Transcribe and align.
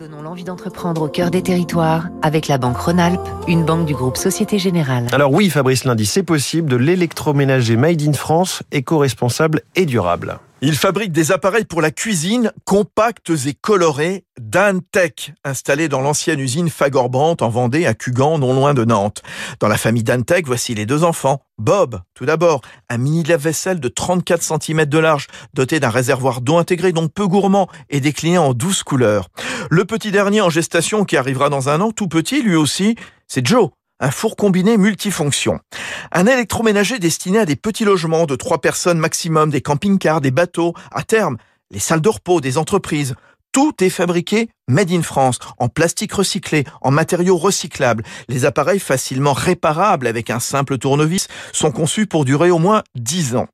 Donnons 0.00 0.22
l'envie 0.22 0.44
d'entreprendre 0.44 1.02
au 1.02 1.08
cœur 1.08 1.30
des 1.30 1.42
territoires 1.42 2.08
avec 2.22 2.48
la 2.48 2.56
Banque 2.56 2.78
Rhône-Alpes, 2.78 3.20
une 3.46 3.66
banque 3.66 3.84
du 3.84 3.92
groupe 3.92 4.16
Société 4.16 4.58
Générale. 4.58 5.08
Alors 5.12 5.30
oui, 5.30 5.50
Fabrice 5.50 5.84
Lundi, 5.84 6.06
c'est 6.06 6.22
possible 6.22 6.70
de 6.70 6.76
l'électroménager 6.76 7.76
made 7.76 8.00
in 8.00 8.14
France, 8.14 8.62
éco-responsable 8.72 9.60
et 9.76 9.84
durable. 9.84 10.38
Il 10.62 10.76
fabrique 10.76 11.12
des 11.12 11.32
appareils 11.32 11.64
pour 11.64 11.80
la 11.80 11.90
cuisine 11.90 12.52
compacts 12.66 13.30
et 13.46 13.54
colorés 13.54 14.26
Dan 14.38 14.82
Tech, 14.92 15.32
installé 15.42 15.88
dans 15.88 16.02
l'ancienne 16.02 16.38
usine 16.38 16.68
Fagorbrandt 16.68 17.42
en 17.42 17.48
Vendée 17.48 17.86
à 17.86 17.94
Cugan, 17.94 18.36
non 18.36 18.52
loin 18.52 18.74
de 18.74 18.84
Nantes. 18.84 19.22
Dans 19.58 19.68
la 19.68 19.78
famille 19.78 20.02
Dan 20.02 20.22
Tech, 20.22 20.42
voici 20.44 20.74
les 20.74 20.84
deux 20.84 21.02
enfants. 21.02 21.40
Bob, 21.56 22.02
tout 22.12 22.26
d'abord, 22.26 22.60
un 22.90 22.98
mini 22.98 23.22
lave-vaisselle 23.22 23.80
de 23.80 23.88
34 23.88 24.60
cm 24.62 24.84
de 24.84 24.98
large, 24.98 25.28
doté 25.54 25.80
d'un 25.80 25.88
réservoir 25.88 26.42
d'eau 26.42 26.58
intégré 26.58 26.92
donc 26.92 27.10
peu 27.14 27.26
gourmand 27.26 27.68
et 27.88 28.00
décliné 28.00 28.36
en 28.36 28.52
12 28.52 28.82
couleurs. 28.82 29.28
Le 29.70 29.86
petit 29.86 30.10
dernier 30.10 30.42
en 30.42 30.50
gestation 30.50 31.06
qui 31.06 31.16
arrivera 31.16 31.48
dans 31.48 31.70
un 31.70 31.80
an, 31.80 31.90
tout 31.90 32.08
petit 32.08 32.42
lui 32.42 32.56
aussi, 32.56 32.96
c'est 33.28 33.46
Joe, 33.46 33.70
un 34.00 34.10
four 34.10 34.34
combiné 34.36 34.76
multifonction. 34.78 35.60
Un 36.10 36.26
électroménager 36.26 36.98
destiné 36.98 37.38
à 37.38 37.46
des 37.46 37.56
petits 37.56 37.84
logements 37.84 38.26
de 38.26 38.34
trois 38.34 38.60
personnes 38.60 38.98
maximum, 38.98 39.50
des 39.50 39.60
camping-cars, 39.60 40.20
des 40.20 40.30
bateaux, 40.30 40.74
à 40.90 41.02
terme, 41.02 41.36
les 41.70 41.78
salles 41.78 42.00
de 42.00 42.08
repos 42.08 42.40
des 42.40 42.58
entreprises. 42.58 43.14
Tout 43.52 43.74
est 43.82 43.90
fabriqué 43.90 44.48
made 44.68 44.92
in 44.92 45.02
France, 45.02 45.40
en 45.58 45.68
plastique 45.68 46.12
recyclé, 46.12 46.64
en 46.82 46.92
matériaux 46.92 47.36
recyclables. 47.36 48.04
Les 48.28 48.44
appareils 48.44 48.78
facilement 48.78 49.32
réparables 49.32 50.06
avec 50.06 50.30
un 50.30 50.38
simple 50.38 50.78
tournevis 50.78 51.26
sont 51.52 51.72
conçus 51.72 52.06
pour 52.06 52.24
durer 52.24 52.52
au 52.52 52.58
moins 52.58 52.84
10 52.94 53.34
ans. 53.34 53.48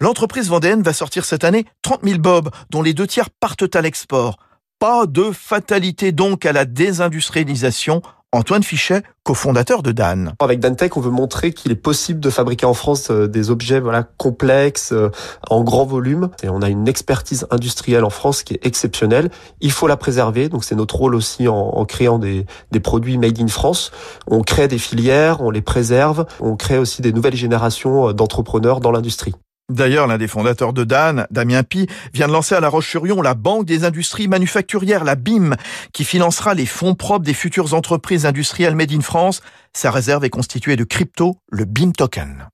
L'entreprise 0.00 0.48
vendéenne 0.48 0.82
va 0.82 0.92
sortir 0.92 1.24
cette 1.24 1.42
année 1.42 1.64
30 1.82 2.04
000 2.04 2.20
bobs, 2.20 2.50
dont 2.70 2.82
les 2.82 2.94
deux 2.94 3.08
tiers 3.08 3.28
partent 3.28 3.74
à 3.74 3.80
l'export. 3.80 4.38
Pas 4.78 5.06
de 5.06 5.32
fatalité 5.32 6.12
donc 6.12 6.46
à 6.46 6.52
la 6.52 6.64
désindustrialisation 6.64 8.02
Antoine 8.32 8.62
Fichet, 8.62 9.02
cofondateur 9.24 9.82
de 9.82 9.90
Dan. 9.90 10.34
Avec 10.38 10.60
DanTech, 10.60 10.96
on 10.96 11.00
veut 11.00 11.10
montrer 11.10 11.52
qu'il 11.52 11.72
est 11.72 11.76
possible 11.76 12.20
de 12.20 12.30
fabriquer 12.30 12.64
en 12.64 12.74
France 12.74 13.10
euh, 13.10 13.26
des 13.26 13.50
objets 13.50 13.80
voilà 13.80 14.04
complexes, 14.04 14.92
euh, 14.92 15.10
en 15.48 15.64
grand 15.64 15.84
volume. 15.84 16.30
Et 16.44 16.48
on 16.48 16.62
a 16.62 16.68
une 16.68 16.86
expertise 16.86 17.48
industrielle 17.50 18.04
en 18.04 18.10
France 18.10 18.44
qui 18.44 18.54
est 18.54 18.64
exceptionnelle. 18.64 19.30
Il 19.60 19.72
faut 19.72 19.88
la 19.88 19.96
préserver. 19.96 20.48
Donc 20.48 20.62
c'est 20.62 20.76
notre 20.76 20.94
rôle 20.94 21.16
aussi 21.16 21.48
en, 21.48 21.56
en 21.56 21.84
créant 21.84 22.20
des, 22.20 22.46
produits 22.80 23.18
made 23.18 23.40
in 23.40 23.48
France. 23.48 23.90
On 24.28 24.42
crée 24.42 24.68
des 24.68 24.78
filières, 24.78 25.40
on 25.40 25.50
les 25.50 25.62
préserve. 25.62 26.24
On 26.38 26.54
crée 26.54 26.78
aussi 26.78 27.02
des 27.02 27.12
nouvelles 27.12 27.34
générations 27.34 28.10
euh, 28.10 28.12
d'entrepreneurs 28.12 28.78
dans 28.78 28.92
l'industrie. 28.92 29.34
D'ailleurs, 29.70 30.08
l'un 30.08 30.18
des 30.18 30.26
fondateurs 30.26 30.72
de 30.72 30.82
Dan, 30.82 31.26
Damien 31.30 31.62
Pi, 31.62 31.86
vient 32.12 32.26
de 32.26 32.32
lancer 32.32 32.56
à 32.56 32.60
La 32.60 32.68
Roche-sur-Yon 32.68 33.22
la 33.22 33.34
Banque 33.34 33.64
des 33.64 33.84
industries 33.84 34.26
manufacturières, 34.26 35.04
la 35.04 35.14
BIM, 35.14 35.54
qui 35.92 36.04
financera 36.04 36.54
les 36.54 36.66
fonds 36.66 36.94
propres 36.94 37.24
des 37.24 37.34
futures 37.34 37.72
entreprises 37.72 38.26
industrielles 38.26 38.74
made 38.74 38.92
in 38.92 39.00
France. 39.00 39.42
Sa 39.72 39.92
réserve 39.92 40.24
est 40.24 40.30
constituée 40.30 40.74
de 40.74 40.84
crypto, 40.84 41.36
le 41.50 41.64
BIM 41.64 41.92
token. 41.92 42.48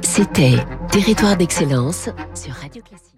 C'était 0.00 0.56
Territoire 0.90 1.36
d'excellence 1.36 2.08
sur 2.34 2.54
Radio 2.54 2.82
Classique. 2.82 3.13